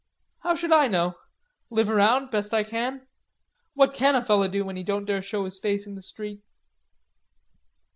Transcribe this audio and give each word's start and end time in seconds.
"How 0.39 0.55
should 0.55 0.71
I 0.71 0.87
know? 0.87 1.13
Live 1.69 1.87
around 1.87 2.31
best 2.31 2.55
I 2.55 2.63
can. 2.63 3.05
What 3.75 3.93
can 3.93 4.15
a 4.15 4.25
feller 4.25 4.47
do 4.47 4.65
when 4.65 4.75
he 4.75 4.81
don't 4.81 5.05
dare 5.05 5.21
show 5.21 5.45
his 5.45 5.59
face 5.59 5.85
in 5.85 5.93
the 5.93 6.01
street?" 6.01 6.41